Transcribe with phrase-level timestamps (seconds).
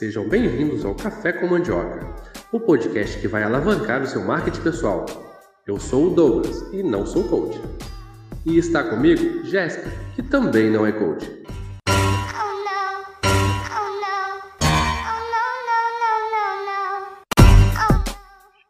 [0.00, 2.00] Sejam bem-vindos ao Café com Mandioca,
[2.50, 5.04] o podcast que vai alavancar o seu marketing pessoal.
[5.66, 7.60] Eu sou o Douglas e não sou coach.
[8.46, 11.44] E está comigo Jéssica, que também não é coach.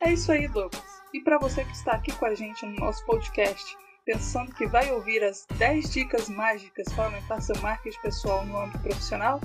[0.01, 0.83] É isso aí, Douglas.
[1.15, 4.91] E para você que está aqui com a gente no nosso podcast, pensando que vai
[4.91, 9.41] ouvir as 10 dicas mágicas para aumentar seu marketing pessoal no âmbito profissional,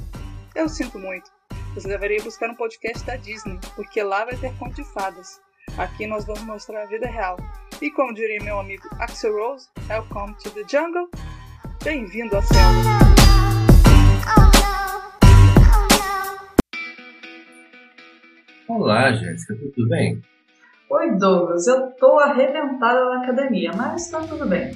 [0.55, 1.34] eu sinto muito.
[1.75, 5.41] Você deveria buscar um podcast da Disney, porque lá vai ter conto de fadas.
[5.77, 7.35] Aqui nós vamos mostrar a vida real.
[7.81, 11.09] E como diria meu amigo Axel Rose, Welcome to the Jungle.
[11.83, 12.89] Bem-vindo à selva.
[18.69, 20.21] Olá, Jéssica, tudo bem?
[20.89, 21.67] Oi, Douglas.
[21.67, 24.71] Eu tô arrebentada na academia, mas tá tudo bem.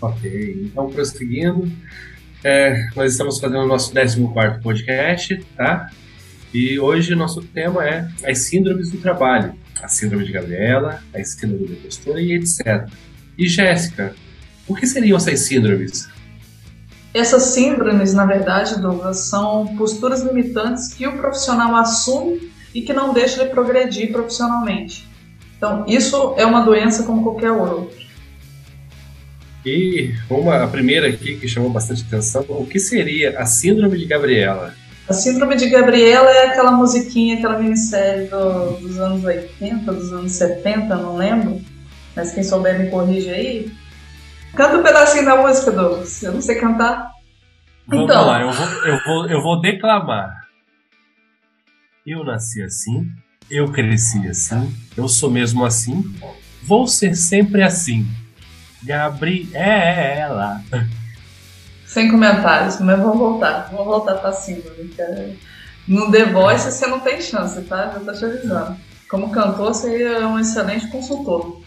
[0.00, 1.70] Ok, então prosseguindo.
[2.44, 5.88] É, nós estamos fazendo o nosso 14 podcast, tá?
[6.52, 9.54] E hoje o nosso tema é as síndromes do trabalho.
[9.82, 12.86] A síndrome de Gabriela, a síndrome da postura e etc.
[13.38, 14.14] E Jéssica,
[14.68, 16.06] o que seriam essas síndromes?
[17.14, 23.14] Essas síndromes, na verdade, Douglas, são posturas limitantes que o profissional assume e que não
[23.14, 25.08] deixa ele progredir profissionalmente.
[25.56, 28.03] Então, isso é uma doença como qualquer outra.
[29.64, 34.04] E uma, a primeira aqui que chamou bastante atenção, o que seria a Síndrome de
[34.04, 34.74] Gabriela?
[35.08, 40.32] A Síndrome de Gabriela é aquela musiquinha, aquela minissérie do, dos anos 80, dos anos
[40.32, 41.60] 70, não lembro.
[42.14, 43.72] Mas quem souber me corrige aí.
[44.54, 46.22] Canta um pedacinho da música, Douglas.
[46.22, 47.10] Eu não sei cantar.
[47.86, 48.26] Vamos então.
[48.26, 50.44] lá, eu vou, eu, vou, eu vou declamar.
[52.06, 53.10] Eu nasci assim,
[53.50, 56.04] eu cresci assim, eu sou mesmo assim,
[56.62, 58.06] vou ser sempre assim.
[58.84, 60.62] Gabriela.
[61.86, 63.68] Sem comentários, mas vamos voltar.
[63.70, 64.62] Vamos voltar pra cima.
[64.98, 65.36] Né?
[65.86, 67.92] No The Voice você não tem chance, tá?
[67.92, 68.76] Já tô te avisando.
[69.08, 71.60] Como cantor, você é um excelente consultor.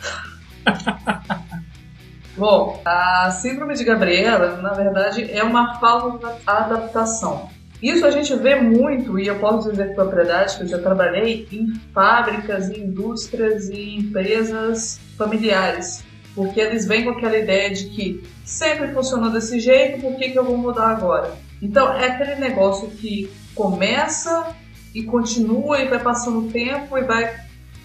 [2.35, 7.49] Bom, a síndrome de Gabriela, na verdade, é uma falta de adaptação.
[7.81, 11.47] Isso a gente vê muito, e eu posso dizer com propriedade que eu já trabalhei
[11.51, 16.03] em fábricas, em indústrias e empresas familiares
[16.37, 20.37] porque eles vêm com aquela ideia de que sempre funcionou desse jeito, por que, que
[20.37, 21.35] eu vou mudar agora?
[21.59, 24.55] Então é aquele negócio que começa
[24.93, 27.35] e continua e vai passando o tempo e vai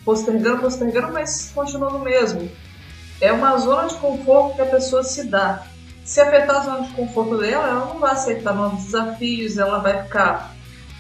[0.05, 2.47] postergando, postergando, mas continua no mesmo.
[3.23, 5.65] É uma zona de conforto que a pessoa se dá.
[6.05, 10.03] Se afetar a zona de conforto dela, ela não vai aceitar novos desafios, ela vai
[10.03, 10.55] ficar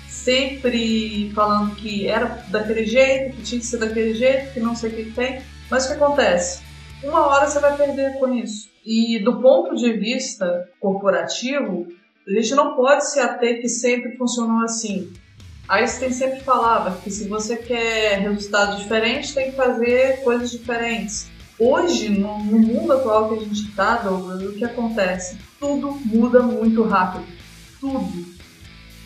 [0.09, 4.89] sempre falando que era daquele jeito, que tinha que ser daquele jeito, que não sei
[4.89, 5.43] o que tem.
[5.69, 6.72] Mas o que acontece?
[7.03, 8.71] Uma hora você vai perder com isso.
[8.85, 11.87] E do ponto de vista corporativo,
[12.27, 15.13] a gente não pode se ater que sempre funcionou assim.
[15.69, 21.31] Einstein sempre falava que se você quer resultados diferentes, tem que fazer coisas diferentes.
[21.59, 25.39] Hoje, no, no mundo atual que a gente está, Douglas, o que acontece?
[25.61, 27.25] Tudo muda muito rápido.
[27.81, 28.33] Tudo.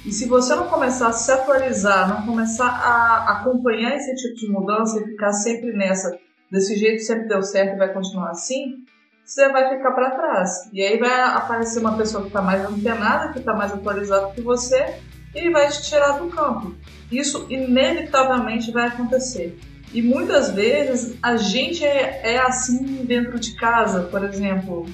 [0.04, 4.48] E se você não começar a se atualizar, não começar a acompanhar esse tipo de
[4.48, 6.16] mudança e ficar sempre nessa
[6.50, 8.84] desse jeito sempre deu certo e vai continuar assim,
[9.24, 10.70] você vai ficar para trás.
[10.72, 14.40] E aí vai aparecer uma pessoa que está mais antenada, que está mais atualizada que
[14.40, 15.00] você,
[15.34, 16.74] e vai te tirar do campo.
[17.10, 19.58] Isso inevitavelmente vai acontecer.
[19.92, 24.86] E muitas vezes a gente é, é assim dentro de casa, por exemplo.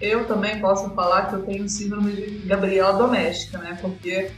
[0.00, 3.78] Eu também posso falar que eu tenho síndrome de Gabriela doméstica, né?
[3.80, 4.30] Porque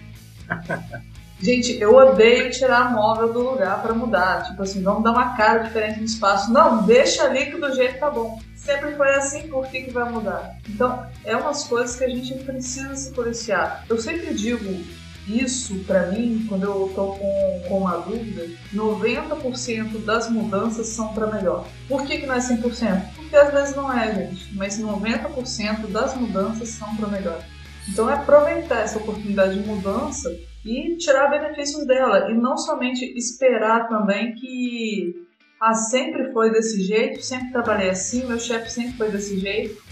[1.40, 4.44] Gente, eu odeio tirar móvel do lugar para mudar.
[4.44, 6.52] Tipo assim, vamos dar uma cara diferente no espaço.
[6.52, 8.40] Não, deixa ali que do jeito tá bom.
[8.54, 10.56] Sempre foi assim, por que, que vai mudar?
[10.68, 13.84] Então, é umas coisas que a gente precisa se policiar.
[13.88, 14.82] Eu sempre digo
[15.28, 21.26] isso para mim, quando eu tô com, com uma dúvida, 90% das mudanças são para
[21.26, 21.66] melhor.
[21.88, 23.14] Por que, que não é 100%?
[23.16, 24.54] Porque às vezes não é, gente.
[24.54, 27.42] Mas 90% das mudanças são para melhor.
[27.88, 32.30] Então, é aproveitar essa oportunidade de mudança e tirar benefícios dela.
[32.30, 35.26] E não somente esperar também que
[35.60, 39.82] ah, sempre foi desse jeito, sempre trabalhei assim, meu chefe sempre foi desse jeito.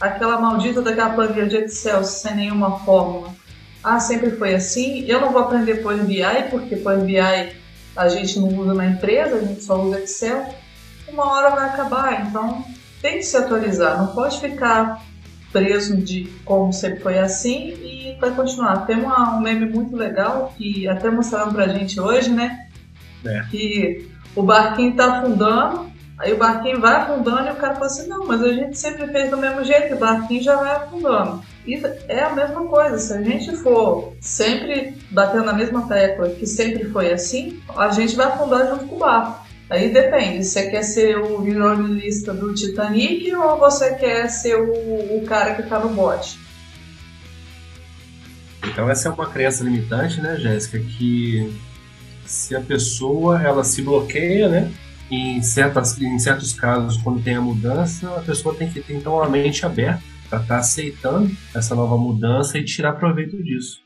[0.00, 3.34] Aquela maldita daquela planilha de Excel sem nenhuma fórmula.
[3.82, 5.04] Ah, sempre foi assim.
[5.06, 7.18] Eu não vou aprender Power BI, porque Power BI
[7.96, 10.54] a gente não usa na empresa, a gente só usa Excel.
[11.08, 12.64] Uma hora vai acabar, então
[13.00, 13.98] tem que se atualizar.
[13.98, 15.04] Não pode ficar
[15.54, 18.84] preso de como sempre foi assim e vai continuar.
[18.86, 22.66] Tem uma, um meme muito legal que até mostraram pra gente hoje, né?
[23.24, 23.40] É.
[23.50, 25.86] Que o barquinho tá afundando,
[26.18, 29.06] aí o barquinho vai afundando e o cara fala assim, não, mas a gente sempre
[29.06, 31.40] fez do mesmo jeito, o barquinho já vai afundando.
[31.64, 36.46] E é a mesma coisa, se a gente for sempre batendo na mesma tecla que
[36.46, 39.43] sempre foi assim, a gente vai afundar junto com o barco.
[39.70, 45.24] Aí depende, você quer ser o violonista do Titanic ou você quer ser o, o
[45.24, 46.38] cara que está no bote?
[48.66, 51.50] Então essa é uma crença limitante, né, Jéssica, que
[52.26, 54.72] se a pessoa ela se bloqueia, né,
[55.10, 59.22] em, certas, em certos casos, quando tem a mudança, a pessoa tem que ter então
[59.22, 63.82] a mente aberta para estar tá aceitando essa nova mudança e tirar proveito disso.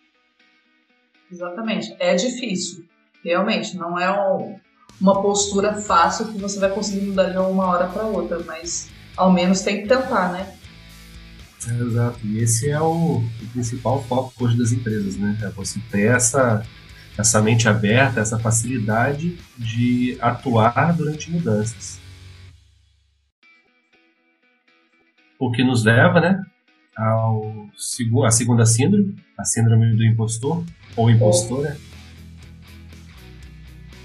[1.30, 1.94] Exatamente.
[1.98, 2.84] É difícil.
[3.22, 4.58] Realmente, não é um,
[5.00, 9.32] uma postura fácil que você vai conseguir mudar de uma hora para outra, mas ao
[9.32, 10.54] menos tem que tentar, né?
[11.80, 12.18] exato.
[12.24, 13.22] E esse é o,
[13.52, 15.36] principal foco hoje das empresas, né?
[15.42, 16.64] É você ter essa,
[17.16, 22.00] essa mente aberta, essa facilidade de atuar durante mudanças.
[25.38, 26.42] O que nos leva, né,
[26.96, 27.68] ao,
[28.24, 30.64] a segunda síndrome, a síndrome do impostor,
[30.96, 31.76] ou impostora.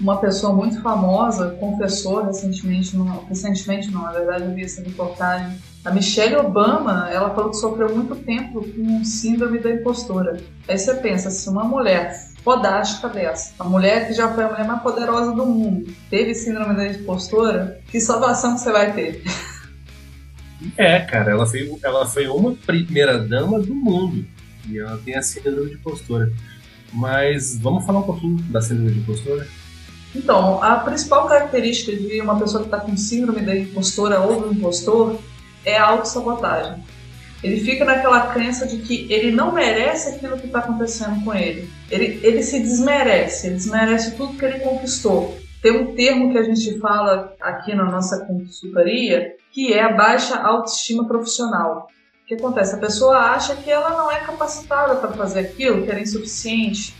[0.00, 5.56] Uma pessoa muito famosa confessou recentemente, não, recentemente não, na verdade eu vi essa reportagem,
[5.84, 10.40] a Michelle Obama, ela falou que sofreu muito tempo com síndrome da impostora.
[10.66, 12.12] Aí você pensa, se uma mulher
[12.42, 16.74] fodástica dessa, a mulher que já foi a mulher mais poderosa do mundo, teve síndrome
[16.74, 19.22] da impostora, que salvação que você vai ter?
[20.78, 24.24] É, cara, ela foi, ela foi uma primeira dama do mundo.
[24.66, 26.32] E ela tem a síndrome de impostora.
[26.90, 29.46] Mas vamos falar um pouquinho da síndrome de impostora?
[30.14, 34.54] Então, a principal característica de uma pessoa que está com síndrome da impostora ou do
[34.54, 35.18] impostor
[35.64, 36.82] é a autossabotagem.
[37.42, 41.68] Ele fica naquela crença de que ele não merece aquilo que está acontecendo com ele.
[41.90, 42.18] ele.
[42.22, 45.36] Ele se desmerece, ele desmerece tudo que ele conquistou.
[45.60, 50.36] Tem um termo que a gente fala aqui na nossa consultoria que é a baixa
[50.36, 51.88] autoestima profissional.
[52.22, 52.74] O que acontece?
[52.74, 56.94] A pessoa acha que ela não é capacitada para fazer aquilo, que era insuficiente.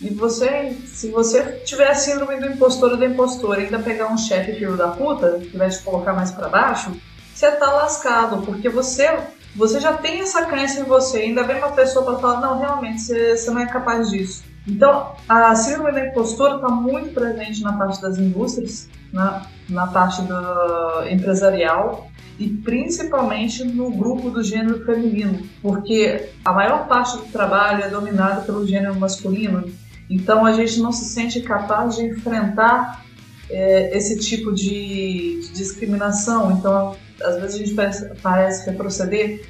[0.00, 4.18] E você, se você tiver a síndrome do impostor ou da impostora ainda pegar um
[4.18, 6.92] chefe filho da puta, que vai te colocar mais para baixo,
[7.34, 9.08] você tá lascado, porque você
[9.56, 13.00] você já tem essa crença em você, ainda vem uma pessoa para falar, não, realmente,
[13.02, 14.42] você, você não é capaz disso.
[14.66, 20.22] Então, a síndrome da impostora está muito presente na parte das indústrias, na, na parte
[20.22, 22.08] da empresarial
[22.38, 28.40] e principalmente no grupo do gênero feminino, porque a maior parte do trabalho é dominada
[28.40, 29.70] pelo gênero masculino,
[30.08, 33.04] então a gente não se sente capaz de enfrentar
[33.50, 36.52] é, esse tipo de, de, discriminação.
[36.52, 39.44] Então, às vezes a gente parece, parece retroceder,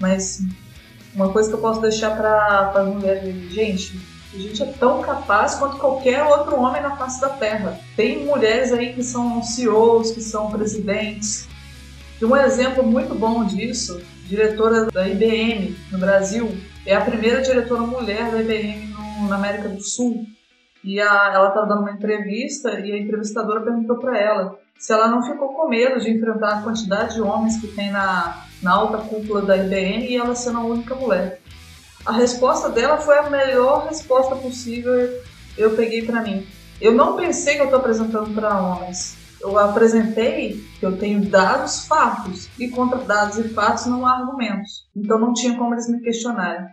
[0.00, 0.42] mas
[1.14, 3.98] uma coisa que eu posso deixar para as mulheres, gente,
[4.34, 7.78] a gente é tão capaz quanto qualquer outro homem na face da Terra.
[7.96, 11.48] Tem mulheres aí que são CEOs, que são presidentes.
[12.20, 16.54] E um exemplo muito bom disso, diretora da IBM no Brasil,
[16.84, 20.24] é a primeira diretora mulher da IBM na América do Sul.
[20.84, 25.08] E a, ela estava dando uma entrevista e a entrevistadora perguntou para ela se ela
[25.08, 28.98] não ficou com medo de enfrentar a quantidade de homens que tem na, na alta
[28.98, 31.40] cúpula da IBM e ela sendo a única mulher.
[32.04, 34.92] A resposta dela foi a melhor resposta possível
[35.56, 36.46] eu peguei para mim.
[36.80, 39.16] Eu não pensei que eu estou apresentando para homens.
[39.40, 44.86] Eu apresentei que eu tenho dados, fatos, e contra dados e fatos não há argumentos.
[44.94, 46.66] Então não tinha como eles me questionarem.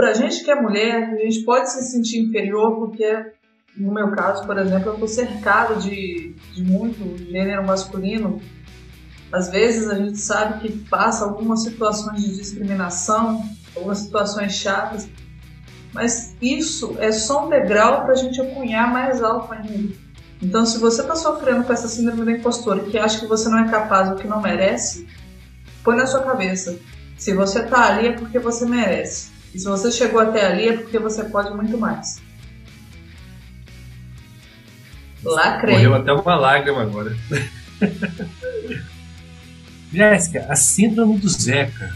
[0.00, 3.32] Para a gente que é mulher, a gente pode se sentir inferior porque,
[3.76, 8.40] no meu caso, por exemplo, eu estou cercado de, de muito gênero masculino.
[9.30, 13.44] Às vezes a gente sabe que passa algumas situações de discriminação
[13.76, 15.06] algumas situações chatas,
[15.92, 19.94] mas isso é só um degrau para a gente acunhar mais alto ainda.
[20.42, 23.58] Então, se você está sofrendo com essa síndrome do impostor que acha que você não
[23.58, 25.06] é capaz ou que não merece,
[25.84, 26.78] põe na sua cabeça.
[27.18, 29.29] Se você está ali é porque você merece.
[29.54, 32.20] E se você chegou até ali é porque você pode muito mais.
[35.22, 35.74] Lacrei.
[35.74, 37.16] Correu até uma lágrima agora.
[39.92, 41.92] Jéssica, a síndrome do Zeca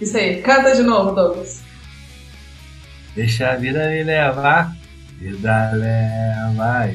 [0.00, 1.62] isso aí, canta de novo, Douglas.
[3.14, 4.76] Deixa a vida me levar,
[5.18, 6.92] vida leva.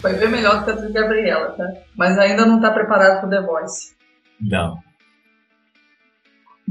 [0.00, 1.64] Foi bem melhor que a de Gabriela, tá?
[1.96, 3.94] Mas ainda não tá preparado pro The Voice.
[4.40, 4.78] Não.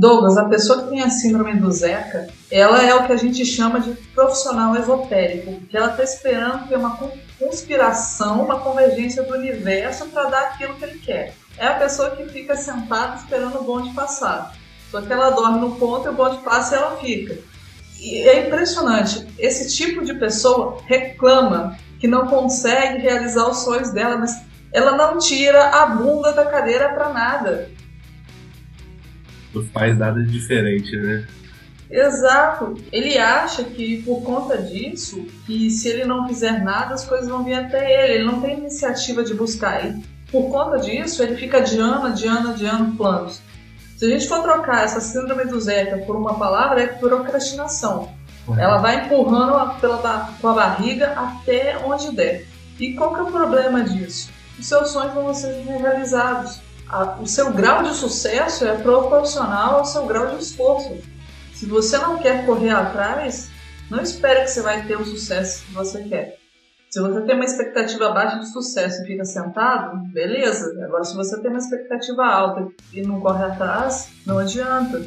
[0.01, 3.45] Douglas, a pessoa que tem a síndrome do Zeca, ela é o que a gente
[3.45, 6.97] chama de profissional esotérico, porque ela está esperando ter uma
[7.37, 12.25] conspiração, uma convergência do universo para dar aquilo que ele quer é a pessoa que
[12.29, 14.55] fica sentada esperando o bonde passar.
[14.89, 17.37] Só que ela dorme no ponto e o bonde passa e ela fica.
[17.99, 19.27] E é impressionante.
[19.37, 24.41] Esse tipo de pessoa reclama que não consegue realizar os sonhos dela, mas
[24.73, 27.69] ela não tira a bunda da cadeira para nada.
[29.53, 31.25] Não faz nada de diferente, né?
[31.89, 32.75] Exato.
[32.91, 37.43] Ele acha que por conta disso, que se ele não fizer nada, as coisas vão
[37.43, 38.13] vir até ele.
[38.13, 39.85] Ele não tem iniciativa de buscar.
[39.85, 43.41] E por conta disso, ele fica adiando, adiando, adiando planos.
[43.97, 48.09] Se a gente for trocar essa síndrome do Zeca por uma palavra, é procrastinação.
[48.47, 48.57] Uhum.
[48.57, 52.45] Ela vai empurrando pela, com a barriga até onde der.
[52.79, 54.31] E qual que é o problema disso?
[54.57, 56.61] Os seus sonhos vão ser realizados.
[57.19, 60.97] O seu grau de sucesso é proporcional ao seu grau de esforço.
[61.53, 63.49] Se você não quer correr atrás,
[63.89, 66.37] não espere que você vai ter o sucesso que você quer.
[66.89, 70.77] Se você tem uma expectativa baixa de sucesso e fica sentado, beleza.
[70.83, 75.01] Agora, se você tem uma expectativa alta e não corre atrás, não adianta.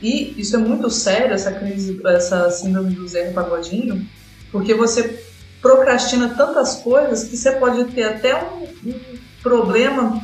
[0.00, 4.06] E isso é muito sério, essa crise, essa síndrome do Zé Pagodinho,
[4.50, 5.22] porque você
[5.60, 10.22] procrastina tantas coisas que você pode ter até um, um problema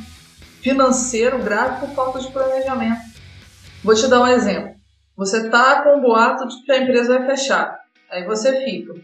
[0.65, 3.03] financeiro grave por falta de planejamento.
[3.85, 4.75] Vou te dar um exemplo.
[5.15, 7.81] Você tá com um boato de que a empresa vai fechar.
[8.11, 8.95] Aí você fica.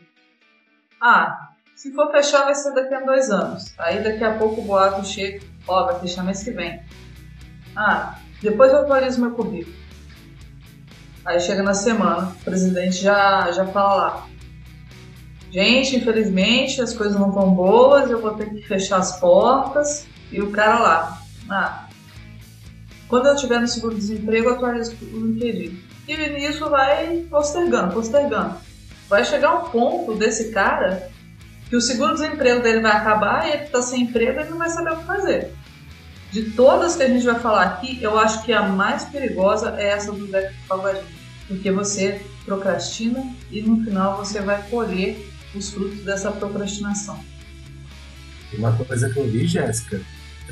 [1.00, 3.74] Ah, se for fechar vai ser daqui a dois anos.
[3.78, 6.82] Aí daqui a pouco o boato chega, ó, vai fechar mês que vem.
[7.76, 9.76] Ah, depois eu atualizo meu currículo.
[11.26, 14.26] Aí chega na semana, o presidente já, já fala lá.
[15.50, 20.06] Gente, infelizmente as coisas não estão boas, eu vou ter que fechar as portas.
[20.32, 21.19] E o cara lá.
[21.50, 21.88] Ah,
[23.08, 25.82] quando eu estiver no seguro-desemprego, atualizo o LinkedIn.
[26.06, 28.54] E nisso vai postergando, postergando.
[29.08, 31.10] Vai chegar um ponto desse cara
[31.68, 34.92] que o seguro-desemprego dele vai acabar e ele está sem emprego e não vai saber
[34.92, 35.52] o que fazer.
[36.30, 39.88] De todas que a gente vai falar aqui, eu acho que a mais perigosa é
[39.88, 41.04] essa do Zé Pagodinho.
[41.48, 47.18] Porque você procrastina e no final você vai colher os frutos dessa procrastinação.
[48.52, 50.00] Uma coisa que eu vi, Jéssica,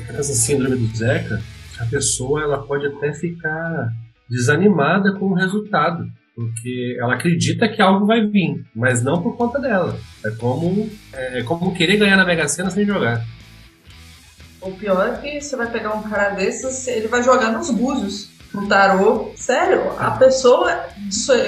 [0.09, 1.41] essa síndrome do Zeca,
[1.79, 3.89] a pessoa ela pode até ficar
[4.29, 9.59] desanimada com o resultado, porque ela acredita que algo vai vir, mas não por conta
[9.59, 9.97] dela.
[10.23, 13.25] É como, é como querer ganhar na Mega Sena sem jogar.
[14.61, 18.29] O pior é que você vai pegar um cara desses, ele vai jogar nos búzios,
[18.53, 19.31] no tarô.
[19.35, 20.85] Sério, a pessoa,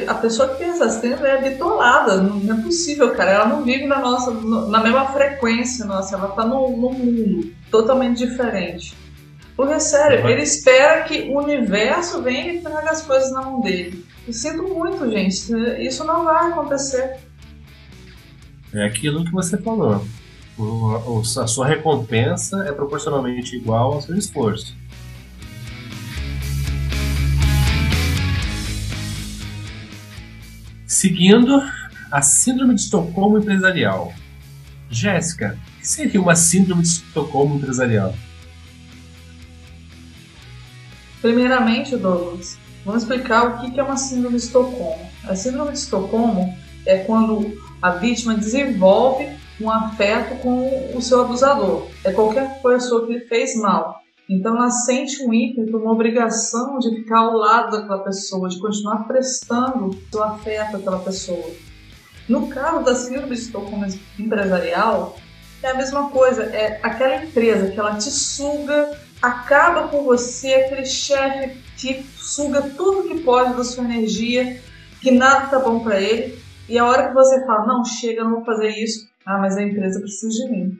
[0.08, 3.32] a pessoa que pensa assim é bitolada, não é possível, cara.
[3.32, 8.96] Ela não vive na nossa, na mesma frequência nossa, ela tá no mundo totalmente diferente.
[9.56, 14.06] Porque, sério, ele espera que o universo venha e traga as coisas na mão dele.
[14.26, 15.52] Eu sinto muito, gente.
[15.86, 17.18] Isso não vai acontecer.
[18.74, 20.04] É aquilo que você falou.
[20.58, 24.76] O, a sua recompensa é proporcionalmente igual ao seu esforço.
[31.02, 31.60] Seguindo,
[32.12, 34.14] a Síndrome de Estocolmo Empresarial.
[34.88, 38.14] Jéssica, o que seria uma Síndrome de Estocolmo Empresarial?
[41.20, 42.56] Primeiramente, Douglas,
[42.86, 45.10] vamos explicar o que é uma síndrome de Estocolmo.
[45.24, 46.56] A síndrome de Estocolmo
[46.86, 49.28] é quando a vítima desenvolve
[49.60, 51.90] um afeto com o seu abusador.
[52.04, 54.04] É qualquer pessoa que lhe fez mal.
[54.30, 59.06] Então ela sente um ímpeto, uma obrigação de ficar ao lado daquela pessoa, de continuar
[59.08, 61.52] prestando seu afeto àquela pessoa.
[62.30, 63.86] No caso da síndrome de Estocolmo
[64.18, 65.18] empresarial,
[65.62, 66.44] é a mesma coisa.
[66.44, 73.08] É aquela empresa que ela te suga acaba com você, aquele chefe que suga tudo
[73.08, 74.60] que pode da sua energia,
[75.00, 78.32] que nada tá bom para ele, e a hora que você fala, não, chega, não
[78.32, 80.80] vou fazer isso, ah, mas a empresa precisa de mim,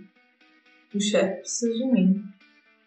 [0.94, 2.24] o chefe precisa de mim.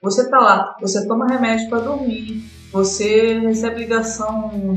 [0.05, 4.77] Você tá lá, você toma remédio para dormir, você recebe ligação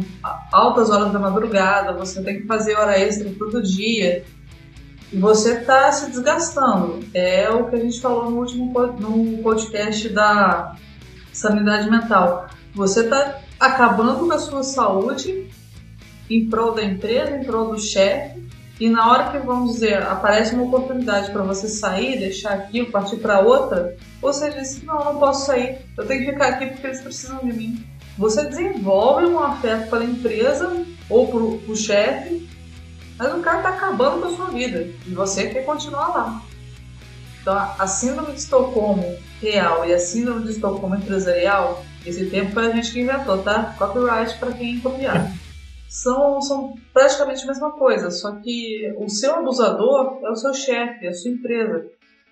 [0.54, 4.24] altas horas da madrugada, você tem que fazer hora extra todo dia,
[5.12, 7.04] e você está se desgastando.
[7.14, 10.78] É o que a gente falou no último no podcast da
[11.34, 12.48] sanidade mental.
[12.74, 15.50] Você está acabando com a sua saúde
[16.30, 18.48] em prol da empresa, em prol do chefe,
[18.80, 23.18] e na hora que, vamos dizer, aparece uma oportunidade para você sair, deixar aquilo, partir
[23.18, 27.02] para outra, você diz: Não, não posso sair, eu tenho que ficar aqui porque eles
[27.02, 27.86] precisam de mim.
[28.18, 32.48] Você desenvolve um afeto pela empresa ou para o chefe
[33.18, 36.42] mas o cara tá acabando com a sua vida e você quer continuar lá.
[37.42, 42.68] Então, a síndrome de Estocolmo real e a síndrome de Estocolmo empresarial, esse tempo foi
[42.68, 43.76] a gente que inventou, tá?
[43.78, 45.32] Copyright para quem copiar.
[45.88, 51.06] São, são praticamente a mesma coisa, só que o seu abusador é o seu chefe,
[51.06, 51.88] é a sua empresa.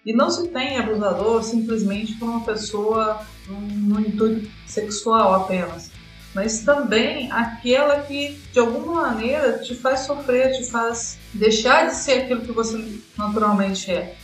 [0.05, 5.89] E não se tem abusador simplesmente por uma pessoa no intuito sexual apenas
[6.35, 12.23] mas também aquela que de alguma maneira te faz sofrer, te faz deixar de ser
[12.23, 14.15] aquilo que você naturalmente é.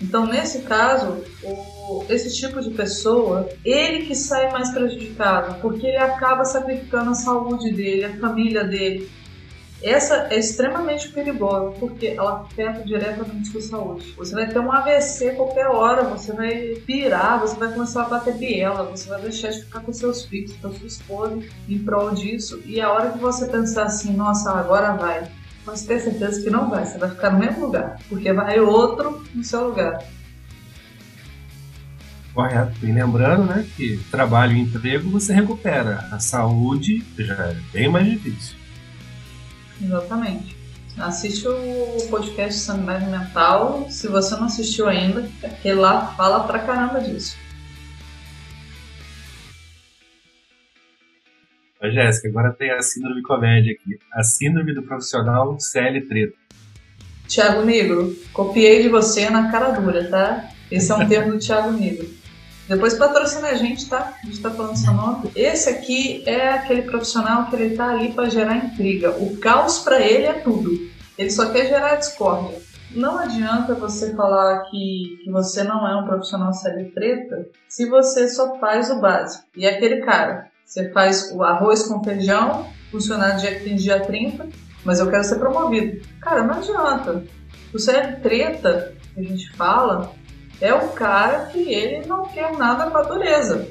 [0.00, 5.96] Então, nesse caso, o, esse tipo de pessoa, ele que sai mais prejudicado, porque ele
[5.96, 9.10] acaba sacrificando a saúde dele, a família dele.
[9.82, 14.14] Essa é extremamente perigosa, porque ela afeta diretamente sua saúde.
[14.16, 18.34] Você vai ter um AVC qualquer hora, você vai pirar, você vai começar a bater
[18.34, 21.38] biela, você vai deixar de ficar com seus filhos, com sua esposa,
[21.68, 22.62] em prol disso.
[22.64, 25.30] E a hora que você pensar assim, nossa, agora vai,
[25.66, 29.22] mas tenha certeza que não vai, você vai ficar no mesmo lugar, porque vai outro
[29.34, 30.02] no seu lugar.
[32.32, 32.74] Correto.
[32.82, 36.06] E lembrando, né, que trabalho e emprego você recupera.
[36.12, 38.56] A saúde já é bem mais difícil.
[39.82, 40.56] Exatamente.
[40.98, 47.00] Assiste o podcast Sanidade Mental, se você não assistiu ainda, porque lá fala pra caramba
[47.00, 47.36] disso.
[51.90, 53.98] Jéssica, agora tem a síndrome comédia aqui.
[54.12, 56.34] A síndrome do profissional CL treta.
[57.26, 60.48] Tiago Negro, copiei de você na cara dura, tá?
[60.70, 62.08] Esse é um termo do Tiago Negro.
[62.68, 64.14] Depois patrocina a gente, tá?
[64.22, 65.30] A gente tá falando seu nome.
[65.36, 69.10] Esse aqui é aquele profissional que ele tá ali para gerar intriga.
[69.12, 70.70] O caos para ele é tudo.
[71.16, 72.58] Ele só quer gerar discórdia.
[72.90, 78.28] Não adianta você falar que, que você não é um profissional série treta se você
[78.28, 79.44] só faz o básico.
[79.56, 84.48] E aquele cara você faz o arroz com feijão, funcionário dia 15, dia 30,
[84.84, 86.04] mas eu quero ser promovido.
[86.20, 87.24] Cara, não adianta.
[87.72, 90.12] O CL treta que a gente fala
[90.60, 93.68] é o cara que ele não quer nada com a dureza.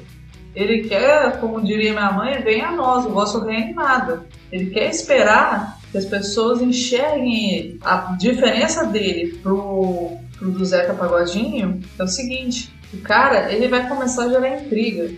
[0.54, 4.24] Ele quer, como diria minha mãe, venha a nós, o vosso reino nada.
[4.50, 7.78] Ele quer esperar que as pessoas enxerguem.
[7.84, 13.86] A diferença dele pro, pro do Zeca Pagodinho é o seguinte: o cara ele vai
[13.86, 15.10] começar a gerar intriga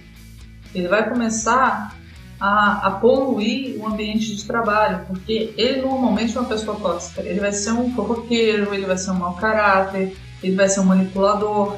[0.78, 1.94] ele vai começar
[2.40, 7.22] a, a, poluir o ambiente de trabalho, porque ele normalmente é uma pessoa tóxica.
[7.22, 10.84] Ele vai ser um fofoqueiro, ele vai ser um mau caráter, ele vai ser um
[10.84, 11.76] manipulador.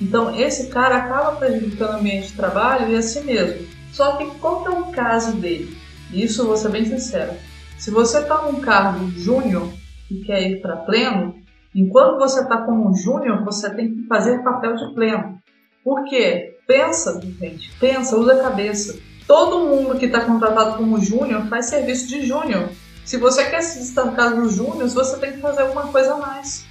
[0.00, 3.66] Então, esse cara acaba prejudicando o ambiente de trabalho e a si mesmo.
[3.92, 5.76] Só que qual que é o caso dele?
[6.12, 7.32] Isso vou ser bem sincero.
[7.78, 9.68] Se você está num cargo júnior
[10.10, 11.36] e quer ir para pleno,
[11.74, 15.38] enquanto você está como júnior, você tem que fazer papel de pleno.
[15.84, 16.53] Por quê?
[16.66, 18.98] Pensa, gente, pensa, usa a cabeça.
[19.26, 22.68] Todo mundo que está contratado como júnior faz serviço de júnior.
[23.04, 26.64] Se você quer se destacar nos júniors, você tem que fazer alguma coisa a mais.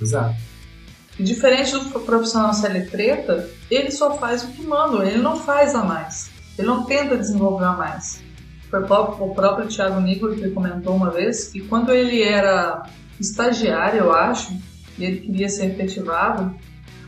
[0.00, 0.34] Exato.
[1.18, 5.84] Diferente do profissional CL treta, ele só faz o que manda, ele não faz a
[5.84, 6.30] mais.
[6.58, 8.22] Ele não tenta desenvolver a mais.
[8.70, 12.84] Foi o próprio Thiago Nigro que comentou uma vez que quando ele era
[13.18, 14.52] estagiário, eu acho,
[14.98, 16.54] e ele queria ser efetivado,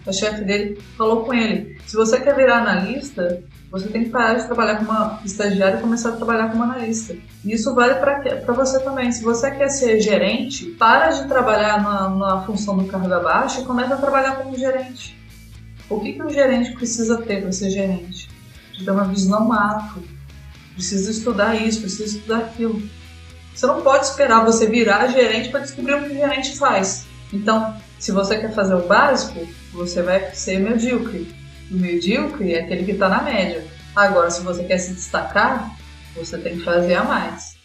[0.06, 4.34] a chefe dele falou com ele: se você quer virar analista, você tem que parar
[4.34, 7.16] de trabalhar como estagiário e começar a trabalhar como analista.
[7.44, 9.10] E isso vale para você também.
[9.10, 13.64] Se você quer ser gerente, para de trabalhar na, na função do cargo abaixo e
[13.64, 15.18] começa a trabalhar como gerente.
[15.88, 18.28] O que, que um gerente precisa ter para ser gerente?
[18.72, 20.02] De ter uma visão macro.
[20.74, 22.82] Precisa estudar isso, precisa estudar aquilo.
[23.54, 27.06] Você não pode esperar você virar gerente para descobrir o que o gerente faz.
[27.32, 31.32] Então, se você quer fazer o básico, você vai ser medíocre.
[31.70, 33.64] O medíocre é aquele que está na média.
[33.94, 35.70] Agora, se você quer se destacar,
[36.16, 37.56] você tem que fazer a mais.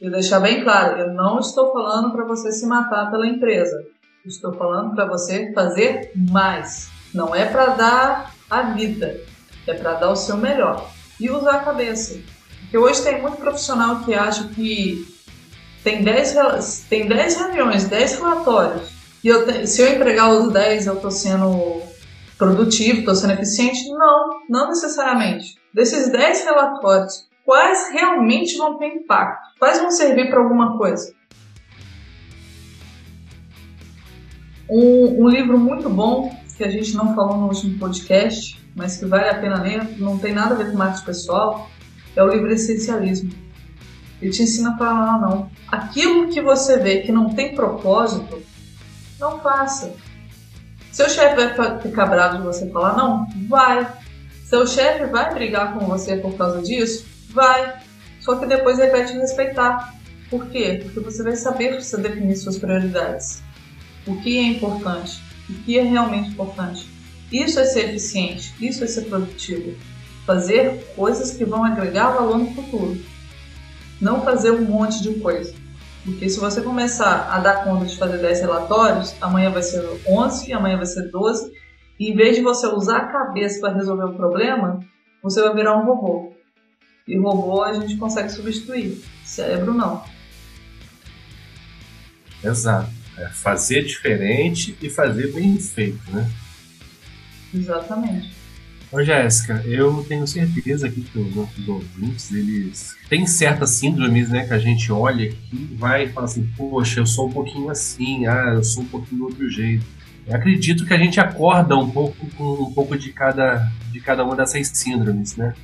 [0.00, 3.76] E deixar bem claro, eu não estou falando para você se matar pela empresa.
[4.24, 6.88] Estou falando para você fazer mais.
[7.12, 9.20] Não é para dar a vida,
[9.66, 10.88] é para dar o seu melhor.
[11.18, 12.20] E usar a cabeça.
[12.60, 15.04] Porque hoje tem muito profissional que acha que
[15.82, 18.89] tem 10, tem 10 reuniões, 10 relatórios
[19.22, 21.82] e eu, se eu entregar os 10, eu estou sendo
[22.38, 23.86] produtivo, estou sendo eficiente?
[23.90, 25.56] Não, não necessariamente.
[25.74, 29.58] Desses 10 relatórios, quais realmente vão ter impacto?
[29.58, 31.14] Quais vão servir para alguma coisa?
[34.70, 39.04] Um, um, livro muito bom, que a gente não falou no último podcast, mas que
[39.04, 41.68] vale a pena ler, não tem nada a ver com marketing pessoal,
[42.16, 43.32] é o livro Essencialismo.
[44.22, 45.50] Ele te ensina a falar não.
[45.68, 48.40] Aquilo que você vê que não tem propósito,
[49.20, 49.92] não faça.
[50.90, 53.28] Seu chefe vai ficar bravo de você falar não?
[53.48, 53.86] Vai.
[54.44, 57.06] Seu chefe vai brigar com você por causa disso?
[57.30, 57.78] Vai.
[58.20, 59.94] Só que depois ele vai te respeitar.
[60.28, 60.80] Por quê?
[60.82, 63.42] Porque você vai saber você definir suas prioridades.
[64.06, 65.22] O que é importante?
[65.48, 66.88] O que é realmente importante?
[67.30, 69.76] Isso é ser eficiente, isso é ser produtivo.
[70.26, 73.00] Fazer coisas que vão agregar valor no futuro.
[74.00, 75.54] Não fazer um monte de coisa.
[76.04, 80.52] Porque se você começar a dar conta de fazer 10 relatórios, amanhã vai ser 11,
[80.52, 81.52] amanhã vai ser 12,
[81.98, 84.80] e em vez de você usar a cabeça para resolver o problema,
[85.22, 86.32] você vai virar um robô.
[87.06, 90.02] E robô a gente consegue substituir, cérebro não.
[92.42, 92.90] Exato.
[93.18, 96.26] É fazer diferente e fazer bem feito, né?
[97.52, 98.39] Exatamente.
[98.92, 104.44] Ô Jéssica, eu tenho certeza aqui que os nossos ouvintes, eles têm certas síndromes, né,
[104.44, 107.70] que a gente olha aqui e vai e fala assim, poxa, eu sou um pouquinho
[107.70, 109.86] assim, ah, eu sou um pouquinho do outro jeito.
[110.26, 114.24] Eu acredito que a gente acorda um pouco com um pouco de cada, de cada
[114.24, 115.54] uma dessas síndromes, né?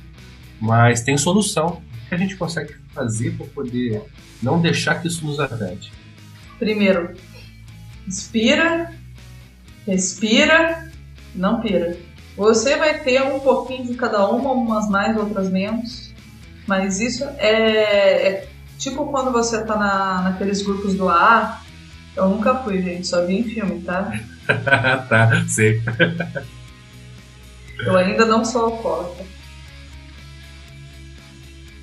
[0.59, 4.03] Mas tem solução que a gente consegue fazer para poder
[4.41, 5.91] não deixar que isso nos afete.
[6.57, 7.13] Primeiro,
[8.07, 8.93] inspira,
[9.85, 10.89] respira,
[11.35, 11.97] não pira.
[12.37, 16.13] Você vai ter um pouquinho de cada uma, umas mais, outras menos.
[16.67, 18.47] Mas isso é, é
[18.77, 21.65] tipo quando você tá na, naqueles grupos do ar.
[22.15, 24.11] Eu nunca fui, gente, só vi em filme, tá?
[25.09, 25.81] tá, sei.
[27.79, 29.25] Eu ainda não sou alcoólatra.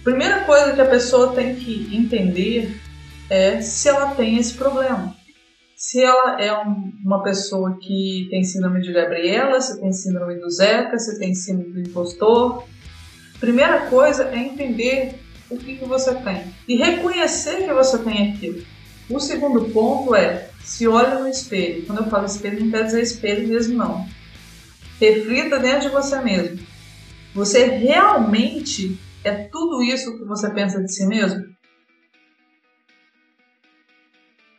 [0.05, 2.81] Primeira coisa que a pessoa tem que entender
[3.29, 5.14] é se ela tem esse problema.
[5.87, 10.51] Se ela é um, uma pessoa que tem síndrome de Gabriela, se tem síndrome do
[10.51, 12.65] Zeca, se tem síndrome do impostor.
[13.39, 15.21] Primeira coisa é entender
[15.51, 18.65] o que, que você tem e reconhecer que você tem aquilo.
[19.11, 21.85] O segundo ponto é se olha no espelho.
[21.85, 24.09] Quando eu falo espelho, não quer dizer espelho mesmo, não.
[24.99, 26.67] Reflita dentro de você mesmo.
[27.35, 31.54] Você realmente é tudo isso que você pensa de si mesmo?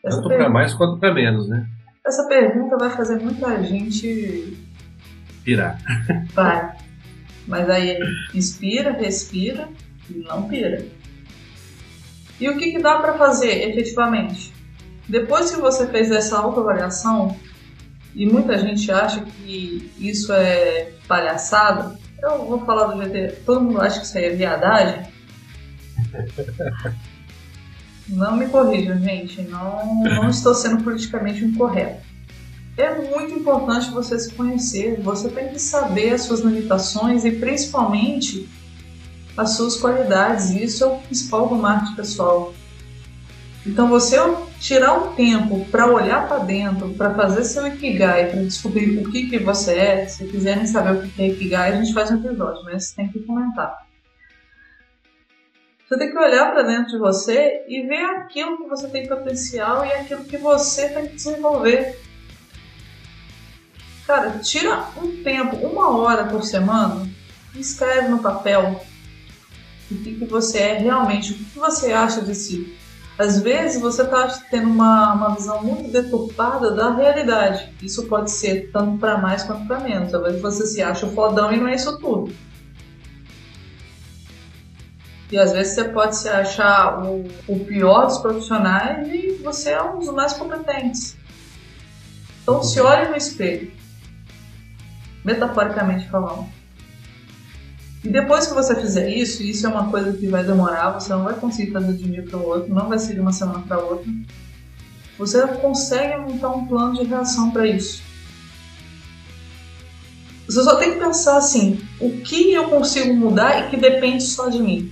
[0.05, 1.67] Essa Tanto para mais quanto para menos, né?
[2.05, 4.55] Essa pergunta vai fazer muita gente
[5.43, 5.79] pirar.
[6.33, 6.75] Vai.
[7.47, 7.97] Mas aí
[8.33, 9.67] inspira, respira
[10.09, 10.85] e não pira.
[12.39, 14.53] E o que, que dá para fazer efetivamente?
[15.09, 17.35] Depois que você fez essa autoavaliação,
[18.13, 23.81] e muita gente acha que isso é palhaçada, eu vou falar do jeito todo mundo
[23.81, 25.05] acha que isso aí é viadagem.
[28.07, 32.05] Não me corrijam, gente, não, não estou sendo politicamente incorreto.
[32.77, 38.49] É muito importante você se conhecer, você tem que saber as suas limitações e principalmente
[39.35, 40.51] as suas qualidades.
[40.51, 42.53] Isso é o principal do marketing pessoal.
[43.65, 44.17] Então, você
[44.59, 49.27] tirar um tempo para olhar para dentro, para fazer seu Ikigai, para descobrir o que,
[49.27, 52.63] que você é, se quiserem saber o que é Ikigai, a gente faz um episódio,
[52.63, 53.84] mas tem que comentar.
[55.87, 59.85] Você tem que olhar para dentro de você e ver aquilo que você tem potencial
[59.85, 61.99] e aquilo que você tem que desenvolver.
[64.07, 67.07] Cara, tira um tempo, uma hora por semana,
[67.53, 68.81] e escreve no papel
[69.91, 72.75] o que, você é realmente, o que, você acha de si
[73.17, 77.71] às vezes você está tendo uma, uma visão muito deturpada da realidade.
[77.81, 80.13] Isso pode ser tanto para mais quanto para menos.
[80.13, 82.33] Às vezes você se acha fodão e não é isso tudo.
[85.31, 89.81] E às vezes você pode se achar o, o pior dos profissionais e você é
[89.81, 91.17] um dos mais competentes.
[92.43, 93.71] Então se olhe no espelho,
[95.23, 96.47] metaforicamente falando.
[98.03, 101.23] E depois que você fizer isso, isso é uma coisa que vai demorar, você não
[101.23, 103.63] vai conseguir fazer de um dia para o outro, não vai ser de uma semana
[103.67, 104.07] para outra,
[105.17, 108.03] você consegue montar um plano de reação para isso.
[110.45, 114.49] Você só tem que pensar assim: o que eu consigo mudar e que depende só
[114.49, 114.91] de mim.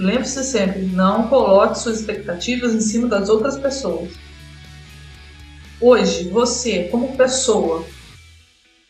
[0.00, 4.10] Lembre-se sempre: não coloque suas expectativas em cima das outras pessoas.
[5.78, 7.84] Hoje, você, como pessoa,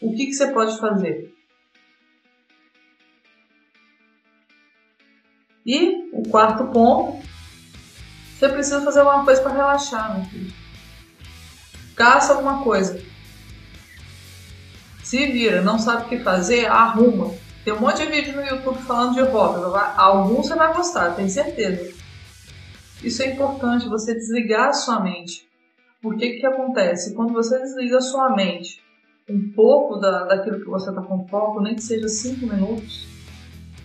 [0.01, 1.35] o que, que você pode fazer?
[5.66, 7.20] E o quarto ponto,
[8.38, 10.55] você precisa fazer alguma coisa para relaxar, meu filho.
[11.96, 13.03] Caça alguma coisa.
[15.03, 17.35] Se vira, não sabe o que fazer, arruma.
[17.64, 19.61] Tem um monte de vídeo no YouTube falando de hobby.
[19.96, 21.92] Alguns você vai gostar, tenho certeza.
[23.03, 25.49] Isso é importante, você desligar a sua mente.
[26.01, 27.14] Por que que acontece?
[27.14, 28.83] Quando você desliga a sua mente
[29.29, 33.07] um pouco da, daquilo que você está com foco, nem que seja cinco minutos,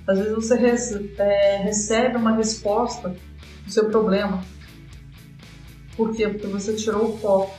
[0.07, 3.15] às vezes você recebe, é, recebe uma resposta
[3.65, 4.41] do seu problema.
[5.97, 6.27] Por quê?
[6.27, 7.53] Porque você tirou o foco.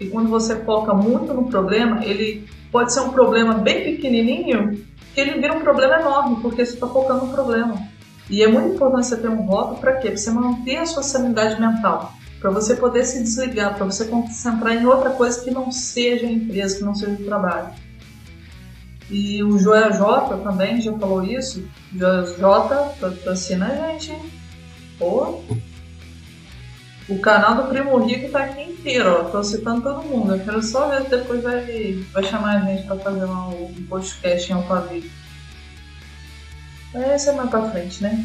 [0.00, 4.93] E quando você foca muito no problema, ele pode ser um problema bem pequenininho, que
[5.20, 7.76] ele vira um problema enorme, porque você está focando no problema.
[8.28, 10.08] E é muito importante você ter um hobby para quê?
[10.08, 12.12] Para você manter a sua sanidade mental.
[12.40, 16.30] Para você poder se desligar, para você concentrar em outra coisa que não seja a
[16.30, 17.68] empresa, que não seja o trabalho.
[19.10, 21.64] E o Joel J também já falou isso.
[21.94, 24.22] Joel J patrocina a gente, hein?
[27.08, 29.24] O canal do Primo Rico tá aqui inteiro, ó.
[29.24, 30.34] Tô citando todo mundo.
[30.34, 34.50] Eu quero só ver se depois vai, vai chamar a gente pra fazer um podcast
[34.50, 35.10] em Alphaville.
[36.94, 38.24] Esse é mais pra frente, né?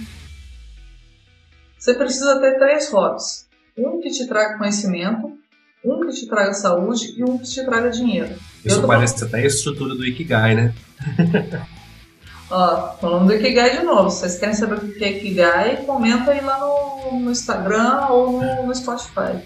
[1.78, 3.48] Você precisa ter três hobbies.
[3.78, 5.38] Um que te traga conhecimento,
[5.84, 8.36] Um que te traga saúde e um que te traga dinheiro.
[8.64, 10.74] Isso parece até a estrutura do Ikigai, né?
[12.52, 14.10] Ó, falando do Ikigai de novo.
[14.10, 18.66] Vocês querem saber o que é Ikigai, comenta aí lá no, no Instagram ou no,
[18.66, 19.44] no Spotify.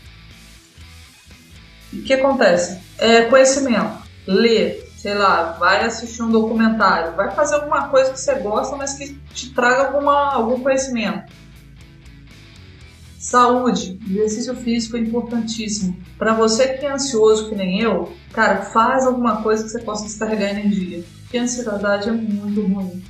[1.92, 2.80] O que acontece?
[2.98, 4.04] É conhecimento.
[4.26, 8.94] Lê, sei lá, vai assistir um documentário, vai fazer alguma coisa que você gosta, mas
[8.94, 11.32] que te traga alguma, algum conhecimento.
[13.20, 15.98] Saúde, exercício físico é importantíssimo.
[16.18, 20.06] Para você que é ansioso que nem eu, cara, faz alguma coisa que você possa
[20.06, 21.04] descarregar energia.
[21.34, 23.04] Porque a ansiedade é muito ruim.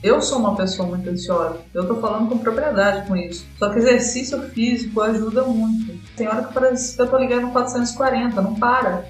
[0.00, 1.58] Eu sou uma pessoa muito ansiosa.
[1.74, 3.44] Eu tô falando com propriedade com isso.
[3.58, 5.98] Só que exercício físico ajuda muito.
[6.14, 9.06] Tem hora que parece que eu tô ligando no 440, não para.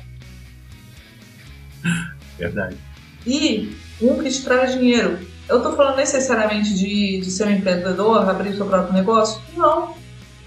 [2.38, 2.78] Verdade.
[3.26, 5.18] E um que te traz dinheiro.
[5.46, 9.38] Eu tô falando necessariamente de, de ser um empreendedor, abrir seu próprio negócio?
[9.54, 9.94] Não.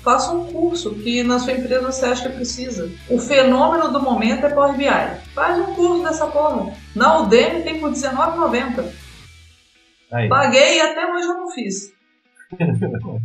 [0.08, 2.90] Faça um curso que na sua empresa você acha que precisa.
[3.10, 4.86] O fenômeno do momento é Power BI.
[5.36, 6.74] Faz um curso dessa porra.
[6.96, 8.90] Na Udemy tem por R$19,90.
[10.30, 11.92] Paguei e até hoje eu não fiz.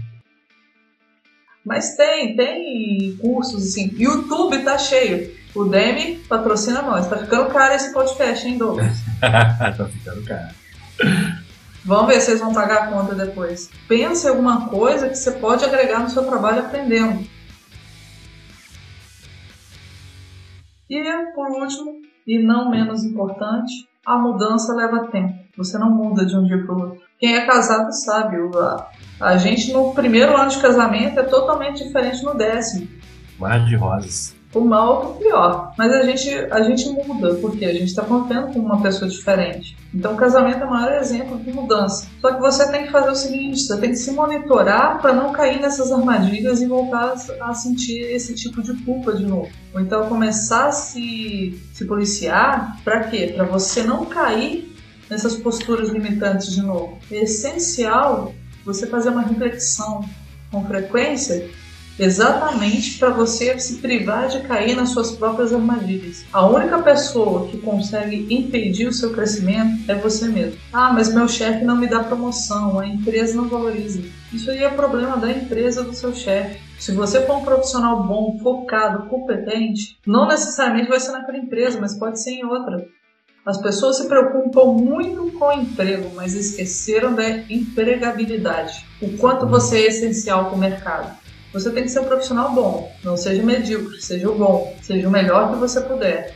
[1.64, 3.95] Mas tem, tem cursos assim.
[3.97, 5.33] YouTube tá cheio.
[5.55, 7.07] O Demi patrocina nós.
[7.07, 8.97] Tá ficando caro esse podcast, hein, Douglas?
[9.23, 10.53] tá ficando caro.
[11.85, 13.68] Vamos ver se vocês vão pagar a conta depois.
[13.88, 17.27] Pense em alguma coisa que você pode agregar no seu trabalho aprendendo.
[20.88, 21.03] E,
[21.35, 25.35] por último, e não menos importante, a mudança leva tempo.
[25.57, 27.03] Você não muda de um dia para o outro.
[27.18, 28.37] Quem é casado sabe,
[29.21, 32.88] a, gente no primeiro ano de casamento é totalmente diferente no décimo.
[33.38, 35.73] Mar de rosas o mal para o pior.
[35.79, 39.77] Mas a gente, a gente muda, porque a gente está convivendo com uma pessoa diferente.
[39.95, 42.07] Então o casamento é o maior exemplo de mudança.
[42.21, 45.33] Só que você tem que fazer o seguinte: você tem que se monitorar para não
[45.33, 49.51] cair nessas armadilhas e voltar a sentir esse tipo de culpa de novo.
[49.75, 53.33] Ou então começar a se, se policiar para quê?
[53.35, 54.71] Para você não cair
[55.09, 56.99] nessas posturas limitantes de novo.
[57.11, 58.35] É essencial
[58.65, 60.05] você fazer uma reflexão
[60.51, 61.51] com frequência
[62.03, 66.25] exatamente para você se privar de cair nas suas próprias armadilhas.
[66.33, 70.59] A única pessoa que consegue impedir o seu crescimento é você mesmo.
[70.73, 74.03] Ah, mas meu chefe não me dá promoção, a empresa não valoriza.
[74.33, 76.61] Isso aí é problema da empresa do seu chefe.
[76.79, 81.97] Se você for um profissional bom, focado, competente, não necessariamente vai ser naquela empresa, mas
[81.97, 82.85] pode ser em outra.
[83.45, 88.87] As pessoas se preocupam muito com o emprego, mas esqueceram da empregabilidade.
[89.01, 91.23] O quanto você é essencial para o mercado.
[91.53, 95.11] Você tem que ser um profissional bom, não seja medíocre, seja o bom, seja o
[95.11, 96.35] melhor que você puder.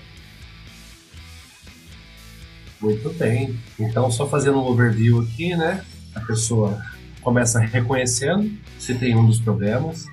[2.80, 3.58] Muito bem.
[3.78, 5.82] Então, só fazendo um overview aqui, né?
[6.14, 6.82] A pessoa
[7.22, 10.06] começa reconhecendo se tem um dos problemas,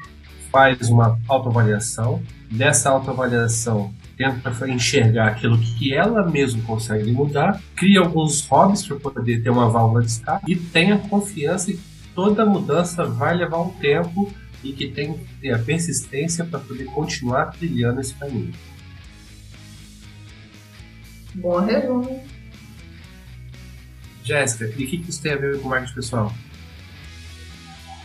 [0.50, 2.24] faz uma autoavaliação.
[2.50, 9.44] Dessa autoavaliação, tenta enxergar aquilo que ela mesma consegue mudar, cria alguns hobbies para poder
[9.44, 11.80] ter uma válvula de escape e tenha confiança que
[12.16, 14.32] toda mudança vai levar um tempo
[14.63, 18.54] e que tem que ter a persistência para poder continuar trilhando esse caminho.
[21.36, 22.23] Bom resumo.
[24.23, 26.34] Jéssica, e o que isso tem a ver com marketing pessoal?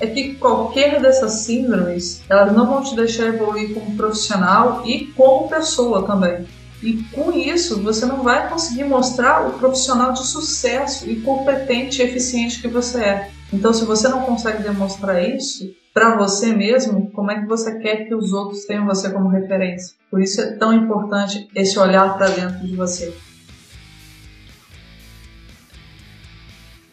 [0.01, 5.49] É que qualquer dessas síndromes, elas não vão te deixar evoluir como profissional e como
[5.49, 6.47] pessoa também.
[6.83, 12.05] E com isso, você não vai conseguir mostrar o profissional de sucesso e competente e
[12.05, 13.31] eficiente que você é.
[13.53, 18.07] Então, se você não consegue demonstrar isso, para você mesmo, como é que você quer
[18.07, 19.97] que os outros tenham você como referência?
[20.11, 23.15] Por isso é tão importante esse olhar para dentro de você.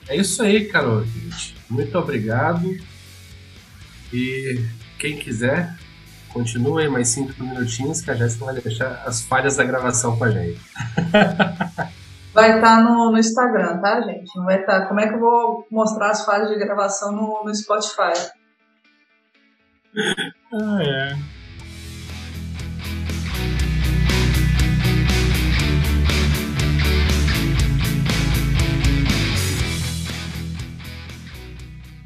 [0.08, 1.04] É isso aí, Carol.
[1.70, 2.76] Muito obrigado.
[4.14, 4.64] E
[4.98, 5.76] quem quiser,
[6.30, 10.24] continue aí mais cinco minutinhos que a Jéssica vai deixar as falhas da gravação com
[10.24, 10.60] a gente.
[12.36, 14.36] Vai estar tá no, no, Instagram, tá, gente?
[14.36, 14.82] Não vai estar.
[14.82, 14.88] Tá.
[14.88, 18.12] Como é que eu vou mostrar as falhas de gravação no, no Spotify?
[20.54, 21.16] Ah, é.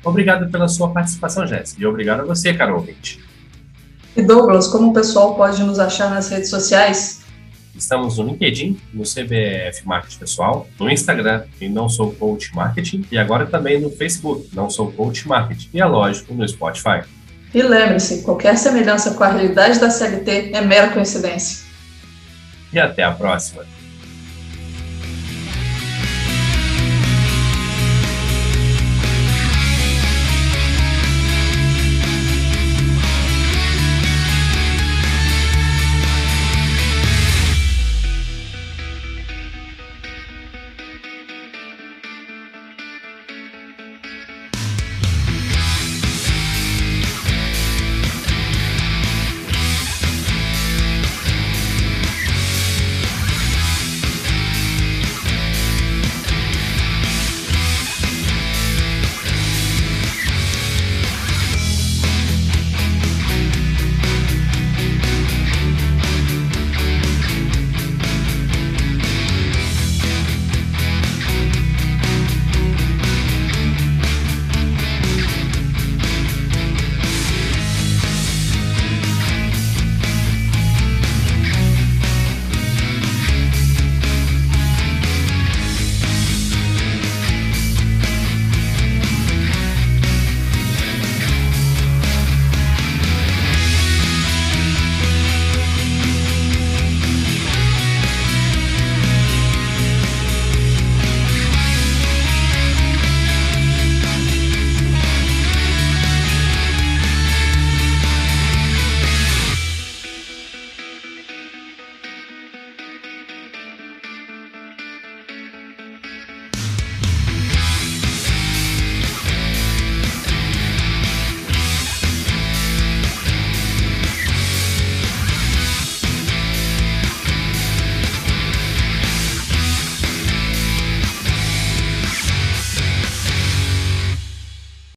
[0.04, 1.82] Obrigado pela sua participação, Jéssica.
[1.82, 3.20] E obrigado a você, Carol ouvinte.
[4.16, 7.19] E Douglas, como o pessoal pode nos achar nas redes sociais?
[7.80, 13.18] Estamos no LinkedIn, no CBF Marketing Pessoal, no Instagram, em Não Sou Coach Marketing, e
[13.18, 17.04] agora também no Facebook, Não Sou Coach Marketing, e é lógico, no Spotify.
[17.54, 21.66] E lembre-se, qualquer semelhança com a realidade da CLT é mera coincidência.
[22.72, 23.66] E até a próxima.